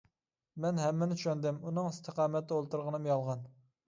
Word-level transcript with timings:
مەن 0.63 0.77
ھەممىنى 0.83 1.17
چۈشەندىم، 1.19 1.59
ئۇنىڭ 1.71 1.89
ئىستىقامەتتە 1.89 2.57
ئولتۇرغىنىمۇ 2.57 3.11
يالغان. 3.13 3.45